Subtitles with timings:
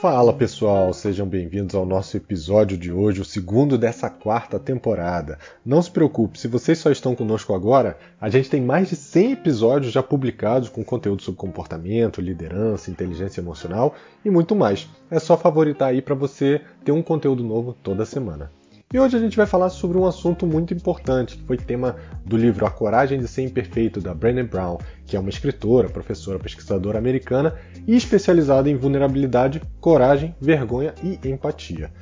[0.00, 5.40] Fala pessoal, sejam bem-vindos ao nosso episódio de hoje, o segundo dessa quarta temporada.
[5.66, 9.32] Não se preocupe, se vocês só estão conosco agora, a gente tem mais de 100
[9.32, 13.92] episódios já publicados com conteúdo sobre comportamento, liderança, inteligência emocional
[14.24, 14.88] e muito mais.
[15.10, 18.52] É só favoritar aí para você ter um conteúdo novo toda semana.
[18.90, 22.38] E hoje a gente vai falar sobre um assunto muito importante, que foi tema do
[22.38, 26.96] livro A Coragem de Ser Imperfeito, da Brené Brown, que é uma escritora, professora, pesquisadora
[26.96, 27.54] americana
[27.86, 31.92] e especializada em vulnerabilidade, coragem, vergonha e empatia.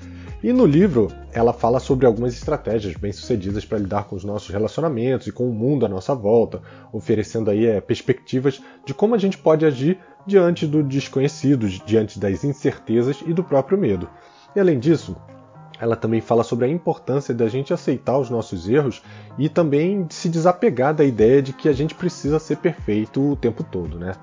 [0.45, 5.27] E no livro ela fala sobre algumas estratégias bem-sucedidas para lidar com os nossos relacionamentos
[5.27, 9.39] e com o mundo à nossa volta, oferecendo aí é, perspectivas de como a gente
[9.39, 14.09] pode agir diante do desconhecido, diante das incertezas e do próprio medo.
[14.55, 15.17] E além disso,
[15.81, 19.03] ela também fala sobre a importância da gente aceitar os nossos erros
[19.39, 23.63] e também se desapegar da ideia de que a gente precisa ser perfeito o tempo
[23.63, 24.15] todo, né?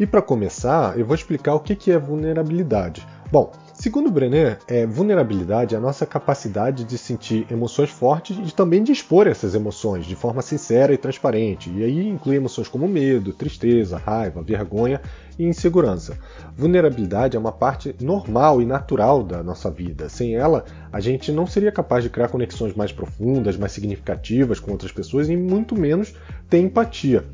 [0.00, 3.06] E para começar, eu vou explicar o que é vulnerabilidade.
[3.32, 8.82] Bom, segundo Brenner, é, vulnerabilidade é a nossa capacidade de sentir emoções fortes e também
[8.82, 11.70] de expor essas emoções de forma sincera e transparente.
[11.70, 15.00] E aí inclui emoções como medo, tristeza, raiva, vergonha
[15.38, 16.18] e insegurança.
[16.56, 20.08] Vulnerabilidade é uma parte normal e natural da nossa vida.
[20.08, 24.72] Sem ela, a gente não seria capaz de criar conexões mais profundas, mais significativas com
[24.72, 26.12] outras pessoas e muito menos
[26.50, 27.24] ter empatia.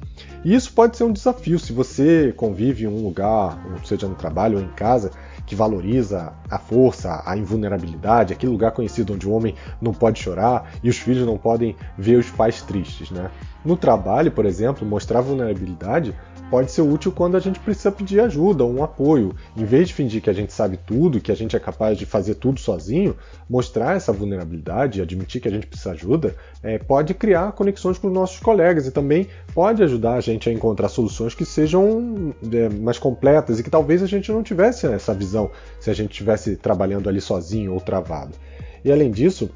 [0.45, 4.59] E isso pode ser um desafio se você convive em um lugar, seja no trabalho
[4.59, 5.11] ou em casa,
[5.55, 10.73] que valoriza a força, a invulnerabilidade, aquele lugar conhecido onde o homem não pode chorar
[10.83, 13.11] e os filhos não podem ver os pais tristes.
[13.11, 13.31] Né?
[13.65, 16.13] No trabalho, por exemplo, mostrar vulnerabilidade
[16.55, 19.35] pode ser útil quando a gente precisa pedir ajuda, um apoio.
[19.57, 22.07] Em vez de fingir que a gente sabe tudo, que a gente é capaz de
[22.07, 23.17] fazer tudo sozinho,
[23.51, 28.07] mostrar essa vulnerabilidade, admitir que a gente precisa de ajuda, é, pode criar conexões com
[28.07, 32.69] os nossos colegas e também pode ajudar a gente a encontrar soluções que sejam é,
[32.69, 36.55] mais completas e que talvez a gente não tivesse essa visão se a gente estivesse
[36.55, 38.37] trabalhando ali sozinho ou travado.
[38.85, 39.51] E além disso,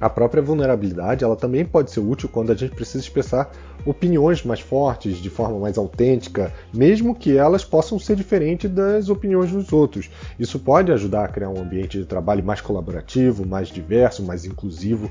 [0.00, 3.50] a própria vulnerabilidade ela também pode ser útil quando a gente precisa expressar
[3.84, 9.50] opiniões mais fortes, de forma mais autêntica, mesmo que elas possam ser diferentes das opiniões
[9.50, 10.10] dos outros.
[10.38, 15.10] Isso pode ajudar a criar um ambiente de trabalho mais colaborativo, mais diverso, mais inclusivo.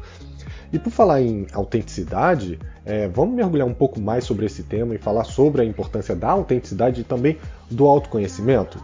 [0.72, 4.98] E por falar em autenticidade, é, vamos mergulhar um pouco mais sobre esse tema e
[4.98, 7.38] falar sobre a importância da autenticidade e também
[7.70, 8.82] do autoconhecimento.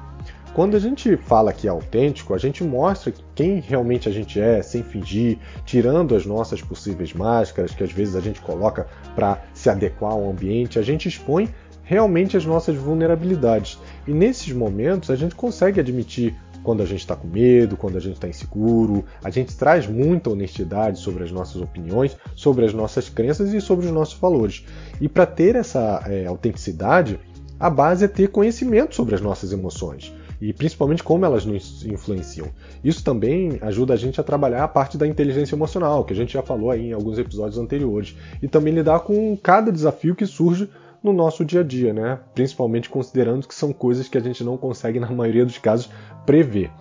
[0.53, 4.61] Quando a gente fala que é autêntico, a gente mostra quem realmente a gente é,
[4.61, 9.67] sem fingir, tirando as nossas possíveis máscaras que às vezes a gente coloca para se
[9.67, 11.49] adequar ao ambiente, a gente expõe
[11.83, 13.79] realmente as nossas vulnerabilidades.
[14.07, 17.99] E nesses momentos a gente consegue admitir quando a gente está com medo, quando a
[17.99, 19.03] gente está inseguro.
[19.23, 23.87] A gente traz muita honestidade sobre as nossas opiniões, sobre as nossas crenças e sobre
[23.87, 24.63] os nossos valores.
[25.01, 27.19] E para ter essa é, autenticidade,
[27.59, 32.47] a base é ter conhecimento sobre as nossas emoções e principalmente como elas nos influenciam.
[32.83, 36.33] Isso também ajuda a gente a trabalhar a parte da inteligência emocional, que a gente
[36.33, 40.69] já falou aí em alguns episódios anteriores, e também lidar com cada desafio que surge
[41.03, 42.19] no nosso dia a dia, né?
[42.33, 45.89] Principalmente considerando que são coisas que a gente não consegue, na maioria dos casos,
[46.25, 46.71] prever.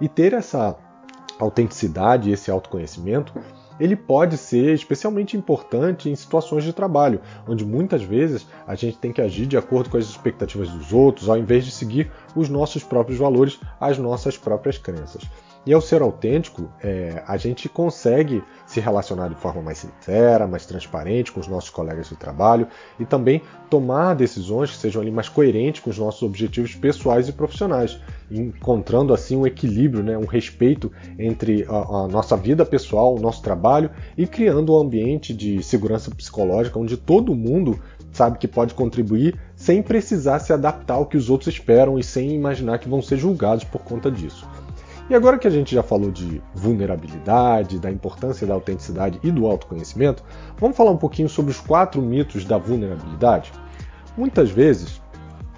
[0.00, 0.76] E ter essa
[1.38, 3.32] autenticidade, esse autoconhecimento,
[3.82, 9.12] ele pode ser especialmente importante em situações de trabalho, onde muitas vezes a gente tem
[9.12, 12.84] que agir de acordo com as expectativas dos outros, ao invés de seguir os nossos
[12.84, 15.22] próprios valores, as nossas próprias crenças.
[15.64, 20.66] E ao ser autêntico, é, a gente consegue se relacionar de forma mais sincera, mais
[20.66, 22.66] transparente com os nossos colegas de trabalho
[22.98, 27.32] e também tomar decisões que sejam ali mais coerentes com os nossos objetivos pessoais e
[27.32, 33.20] profissionais, encontrando assim um equilíbrio, né, um respeito entre a, a nossa vida pessoal, o
[33.20, 37.80] nosso trabalho e criando um ambiente de segurança psicológica onde todo mundo
[38.10, 42.32] sabe que pode contribuir sem precisar se adaptar ao que os outros esperam e sem
[42.32, 44.46] imaginar que vão ser julgados por conta disso.
[45.12, 49.46] E agora que a gente já falou de vulnerabilidade, da importância da autenticidade e do
[49.46, 50.24] autoconhecimento,
[50.58, 53.52] vamos falar um pouquinho sobre os quatro mitos da vulnerabilidade?
[54.16, 55.02] Muitas vezes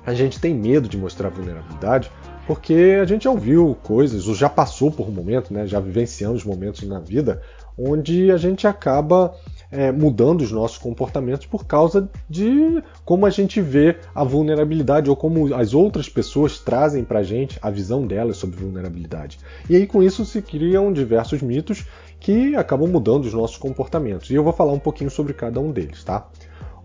[0.05, 2.11] a gente tem medo de mostrar vulnerabilidade
[2.49, 6.43] porque a gente já ouviu coisas, ou já passou por um momento, né, já vivenciamos
[6.43, 7.41] momentos na vida
[7.79, 9.37] onde a gente acaba
[9.75, 15.17] é, mudando os nossos comportamentos por causa de como a gente vê a vulnerabilidade ou
[15.17, 19.39] como as outras pessoas trazem para a gente a visão delas sobre vulnerabilidade.
[19.69, 21.85] E aí com isso se criam diversos mitos
[22.21, 24.31] que acabam mudando os nossos comportamentos.
[24.31, 26.29] E eu vou falar um pouquinho sobre cada um deles, tá?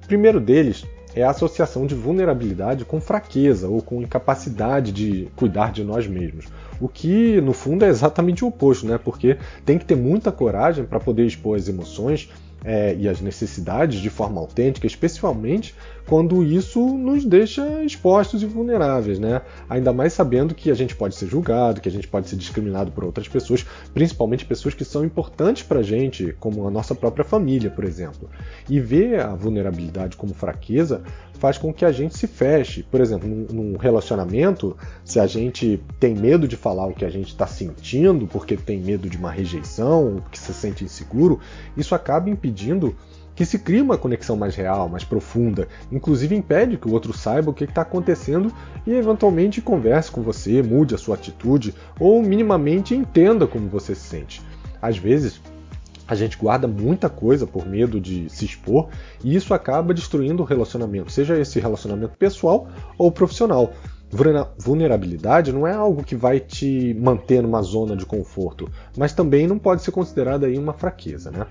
[0.03, 0.83] O primeiro deles
[1.15, 6.45] é a associação de vulnerabilidade com fraqueza ou com incapacidade de cuidar de nós mesmos.
[6.79, 8.97] O que, no fundo, é exatamente o oposto, né?
[8.97, 12.29] Porque tem que ter muita coragem para poder expor as emoções
[12.63, 15.73] é, e as necessidades de forma autêntica, especialmente
[16.09, 19.43] quando isso nos deixa expostos e vulneráveis, né?
[19.69, 22.91] Ainda mais sabendo que a gente pode ser julgado, que a gente pode ser discriminado
[22.91, 23.63] por outras pessoas,
[23.93, 28.27] principalmente pessoas que são importantes pra gente, como a nossa própria família, por exemplo.
[28.67, 31.03] E ver a vulnerabilidade como fraqueza
[31.33, 32.81] faz com que a gente se feche.
[32.81, 34.75] Por exemplo, num relacionamento,
[35.05, 38.79] se a gente tem medo de falar o que a gente está sentindo, porque tem
[38.79, 41.39] medo de uma rejeição, porque se sente inseguro,
[41.77, 42.95] isso acaba impedindo
[43.39, 47.49] que se crie uma conexão mais real, mais profunda, inclusive impede que o outro saiba
[47.49, 48.51] o que está acontecendo
[48.85, 54.01] e eventualmente converse com você, mude a sua atitude ou minimamente entenda como você se
[54.01, 54.41] sente.
[54.81, 55.39] Às vezes,
[56.05, 58.89] a gente guarda muita coisa por medo de se expor
[59.23, 63.71] e isso acaba destruindo o relacionamento, seja esse relacionamento pessoal ou profissional.
[64.57, 69.57] Vulnerabilidade não é algo que vai te manter numa zona de conforto, mas também não
[69.57, 71.45] pode ser considerada aí uma fraqueza, né?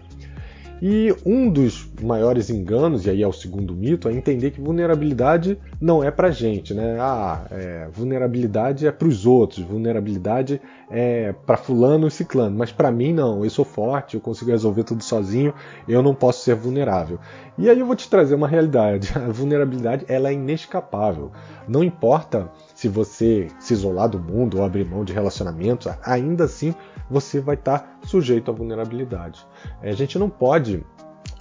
[0.81, 5.59] E um dos maiores enganos, e aí é o segundo mito, é entender que vulnerabilidade
[5.81, 6.97] não é pra gente, né?
[7.01, 10.61] Ah, é, vulnerabilidade é pros outros, vulnerabilidade
[10.91, 14.85] é para fulano e ciclano, mas para mim não, eu sou forte, eu consigo resolver
[14.85, 15.53] tudo sozinho,
[15.89, 17.19] eu não posso ser vulnerável.
[17.59, 21.33] E aí eu vou te trazer uma realidade, a vulnerabilidade ela é inescapável.
[21.67, 22.49] Não importa
[22.79, 26.73] se você se isolar do mundo ou abrir mão de relacionamentos, ainda assim
[27.11, 29.45] você vai estar sujeito à vulnerabilidade.
[29.83, 30.87] É, a gente não pode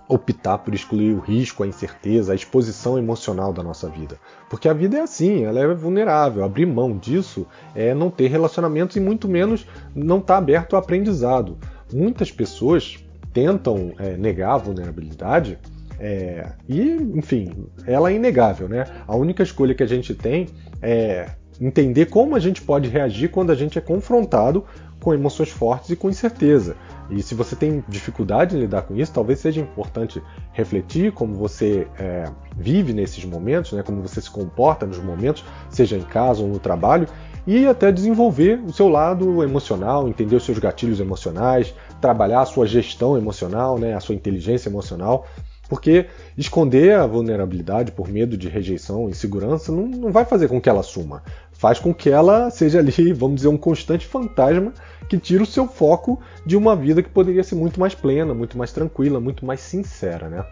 [0.09, 4.19] optar por excluir o risco, a incerteza, a exposição emocional da nossa vida.
[4.49, 6.43] Porque a vida é assim, ela é vulnerável.
[6.43, 7.45] Abrir mão disso
[7.75, 11.55] é não ter relacionamentos e muito menos não estar tá aberto ao aprendizado.
[11.93, 12.97] Muitas pessoas
[13.31, 15.59] tentam é, negar a vulnerabilidade
[15.99, 16.81] é, e,
[17.15, 18.85] enfim, ela é inegável, né?
[19.07, 20.47] A única escolha que a gente tem
[20.81, 21.29] é
[21.59, 24.63] entender como a gente pode reagir quando a gente é confrontado
[25.01, 26.75] com emoções fortes e com incerteza.
[27.09, 30.21] E se você tem dificuldade em lidar com isso, talvez seja importante
[30.51, 35.95] refletir como você é, vive nesses momentos, né, como você se comporta nos momentos, seja
[35.95, 37.07] em casa ou no trabalho,
[37.45, 42.67] e até desenvolver o seu lado emocional, entender os seus gatilhos emocionais, trabalhar a sua
[42.67, 45.25] gestão emocional, né, a sua inteligência emocional.
[45.69, 46.05] Porque
[46.37, 50.81] esconder a vulnerabilidade por medo de rejeição insegurança não, não vai fazer com que ela
[50.81, 51.21] suma
[51.57, 54.73] faz com que ela seja ali, vamos dizer, um constante fantasma
[55.09, 58.57] que tira o seu foco de uma vida que poderia ser muito mais plena, muito
[58.57, 60.45] mais tranquila, muito mais sincera, né?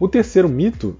[0.00, 0.96] O terceiro mito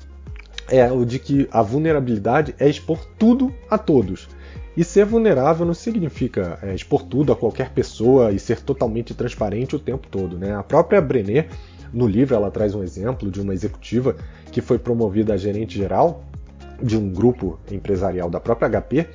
[0.69, 4.29] é o de que a vulnerabilidade é expor tudo a todos.
[4.77, 9.77] E ser vulnerável não significa é, expor tudo a qualquer pessoa e ser totalmente transparente
[9.77, 10.39] o tempo todo.
[10.39, 10.55] Né?
[10.55, 11.49] A própria Brené,
[11.93, 14.17] no livro, ela traz um exemplo de uma executiva
[14.51, 16.25] que foi promovida a gerente geral
[16.83, 19.07] de um grupo empresarial da própria HP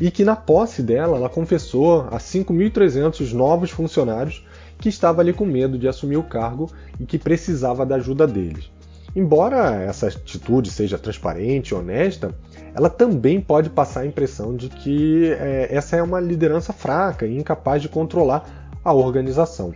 [0.00, 4.44] e que na posse dela ela confessou a 5.300 novos funcionários
[4.78, 8.70] que estava ali com medo de assumir o cargo e que precisava da ajuda deles.
[9.14, 12.34] Embora essa atitude seja transparente e honesta,
[12.74, 17.36] ela também pode passar a impressão de que é, essa é uma liderança fraca e
[17.36, 19.74] incapaz de controlar a organização.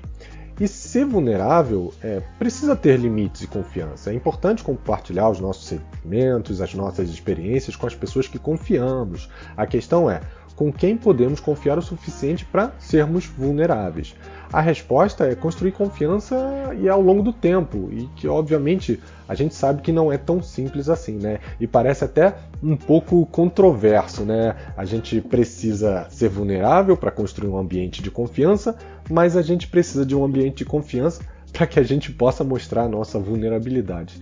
[0.61, 4.11] E ser vulnerável é, precisa ter limites e confiança.
[4.11, 9.29] É importante compartilhar os nossos sentimentos, as nossas experiências com as pessoas que confiamos.
[9.57, 10.21] A questão é
[10.57, 14.15] com quem podemos confiar o suficiente para sermos vulneráveis.
[14.53, 16.37] A resposta é construir confiança
[16.81, 20.41] e ao longo do tempo, e que obviamente a gente sabe que não é tão
[20.41, 21.41] simples assim, né?
[21.59, 24.55] E parece até um pouco controverso, né?
[24.77, 28.77] A gente precisa ser vulnerável para construir um ambiente de confiança,
[29.11, 32.83] mas a gente precisa de um ambiente de confiança para que a gente possa mostrar
[32.83, 34.21] a nossa vulnerabilidade.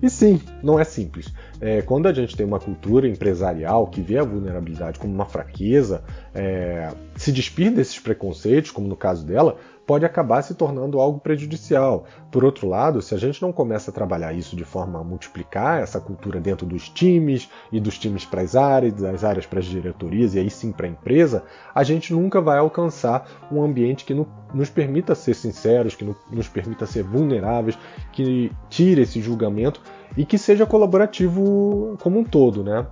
[0.00, 1.32] E sim, não é simples.
[1.60, 6.04] É, quando a gente tem uma cultura empresarial que vê a vulnerabilidade como uma fraqueza,
[6.34, 9.56] é, se despir desses preconceitos, como no caso dela,
[9.88, 12.04] pode acabar se tornando algo prejudicial.
[12.30, 15.82] Por outro lado, se a gente não começa a trabalhar isso de forma a multiplicar
[15.82, 19.64] essa cultura dentro dos times e dos times para as áreas, das áreas para as
[19.64, 21.42] diretorias e aí sim para a empresa,
[21.74, 24.14] a gente nunca vai alcançar um ambiente que
[24.52, 27.78] nos permita ser sinceros, que nos permita ser vulneráveis,
[28.12, 29.80] que tire esse julgamento
[30.18, 32.86] e que seja colaborativo como um todo, né?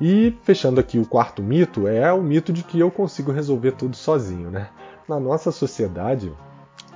[0.00, 3.94] E fechando aqui o quarto mito, é o mito de que eu consigo resolver tudo
[3.94, 4.70] sozinho, né?
[5.08, 6.32] Na nossa sociedade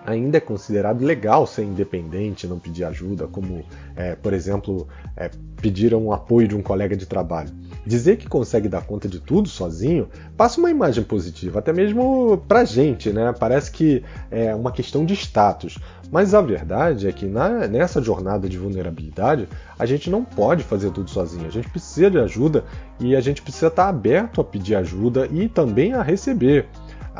[0.06, 3.62] ainda é considerado legal ser independente, não pedir ajuda, como,
[3.94, 7.50] é, por exemplo, é, pedir um apoio de um colega de trabalho.
[7.84, 12.64] Dizer que consegue dar conta de tudo sozinho passa uma imagem positiva, até mesmo pra
[12.64, 13.34] gente, né?
[13.38, 15.78] Parece que é uma questão de status.
[16.10, 19.46] Mas a verdade é que na, nessa jornada de vulnerabilidade,
[19.78, 21.46] a gente não pode fazer tudo sozinho.
[21.46, 22.64] A gente precisa de ajuda
[22.98, 26.66] e a gente precisa estar aberto a pedir ajuda e também a receber.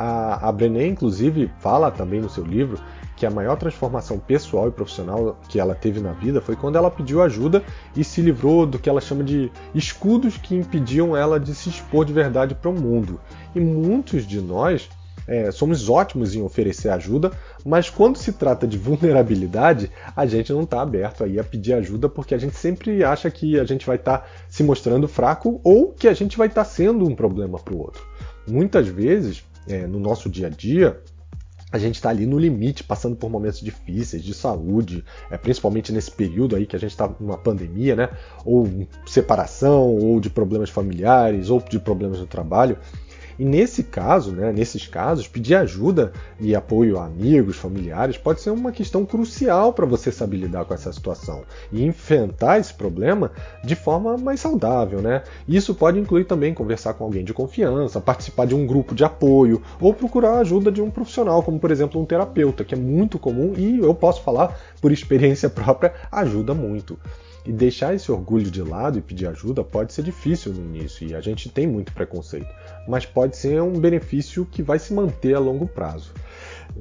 [0.00, 2.78] A, a Brené, inclusive, fala também no seu livro
[3.16, 6.88] que a maior transformação pessoal e profissional que ela teve na vida foi quando ela
[6.88, 7.64] pediu ajuda
[7.96, 12.04] e se livrou do que ela chama de escudos que impediam ela de se expor
[12.04, 13.20] de verdade para o mundo.
[13.56, 14.88] E muitos de nós
[15.26, 17.32] é, somos ótimos em oferecer ajuda,
[17.64, 22.08] mas quando se trata de vulnerabilidade, a gente não está aberto aí a pedir ajuda
[22.08, 25.92] porque a gente sempre acha que a gente vai estar tá se mostrando fraco ou
[25.92, 28.06] que a gente vai estar tá sendo um problema para o outro.
[28.46, 31.00] Muitas vezes, é, no nosso dia a dia,
[31.70, 36.10] a gente está ali no limite, passando por momentos difíceis de saúde, é, principalmente nesse
[36.10, 38.08] período aí que a gente está numa pandemia, né?
[38.44, 38.66] Ou
[39.06, 42.78] separação, ou de problemas familiares, ou de problemas no trabalho.
[43.38, 48.50] E nesse caso, né, nesses casos, pedir ajuda e apoio a amigos, familiares, pode ser
[48.50, 53.30] uma questão crucial para você saber lidar com essa situação e enfrentar esse problema
[53.62, 55.00] de forma mais saudável.
[55.00, 55.22] Né?
[55.46, 59.62] Isso pode incluir também conversar com alguém de confiança, participar de um grupo de apoio
[59.80, 63.18] ou procurar a ajuda de um profissional, como por exemplo um terapeuta, que é muito
[63.18, 66.98] comum e eu posso falar por experiência própria, ajuda muito.
[67.48, 71.14] E deixar esse orgulho de lado e pedir ajuda pode ser difícil no início e
[71.14, 72.54] a gente tem muito preconceito,
[72.86, 76.12] mas pode ser um benefício que vai se manter a longo prazo.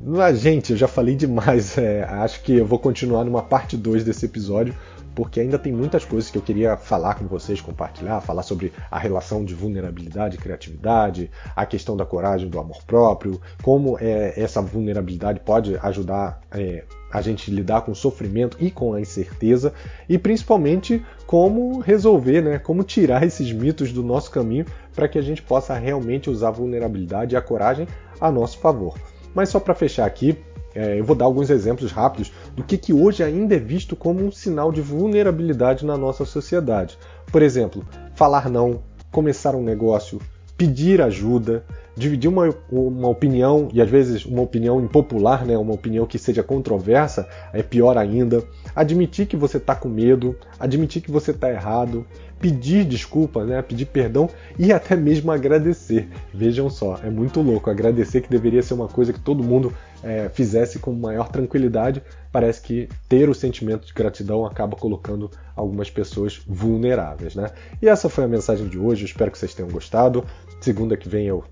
[0.02, 4.04] Mas, gente, eu já falei demais, é, acho que eu vou continuar numa parte 2
[4.04, 4.76] desse episódio,
[5.18, 9.00] porque ainda tem muitas coisas que eu queria falar com vocês, compartilhar, falar sobre a
[9.00, 14.62] relação de vulnerabilidade e criatividade, a questão da coragem, do amor próprio, como é, essa
[14.62, 19.74] vulnerabilidade pode ajudar é, a gente lidar com o sofrimento e com a incerteza
[20.08, 25.22] e principalmente como resolver, né, como tirar esses mitos do nosso caminho para que a
[25.24, 27.88] gente possa realmente usar a vulnerabilidade e a coragem
[28.22, 28.94] a nosso favor.
[29.38, 30.36] Mas só para fechar aqui,
[30.74, 34.26] é, eu vou dar alguns exemplos rápidos do que, que hoje ainda é visto como
[34.26, 36.98] um sinal de vulnerabilidade na nossa sociedade.
[37.32, 40.20] Por exemplo, falar não, começar um negócio,
[40.58, 41.64] pedir ajuda,
[41.96, 46.42] dividir uma, uma opinião, e às vezes uma opinião impopular, né, uma opinião que seja
[46.42, 48.44] controversa, é pior ainda.
[48.76, 52.06] Admitir que você está com medo, admitir que você está errado,
[52.40, 56.08] pedir desculpa, né, pedir perdão e até mesmo agradecer.
[56.34, 57.70] Vejam só, é muito louco.
[57.70, 59.74] Agradecer que deveria ser uma coisa que todo mundo
[60.04, 62.02] é, fizesse com maior tranquilidade,
[62.32, 67.50] parece que ter o sentimento de gratidão acaba colocando algumas pessoas vulneráveis, né?
[67.82, 69.06] E essa foi a mensagem de hoje.
[69.06, 70.24] espero que vocês tenham gostado.
[70.60, 71.44] Segunda que vem eu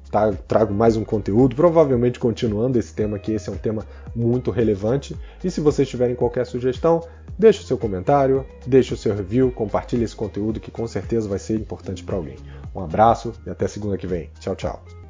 [0.48, 3.34] trago mais um conteúdo, provavelmente continuando esse tema aqui.
[3.34, 3.86] Esse é um tema
[4.16, 5.16] muito relevante.
[5.44, 7.02] E se vocês tiverem qualquer sugestão,
[7.38, 11.40] deixe o seu comentário, deixe o seu review, compartilhe esse conteúdo que com certeza vai
[11.40, 12.38] ser importante para alguém.
[12.74, 14.30] Um abraço e até segunda que vem.
[14.40, 15.05] Tchau, tchau.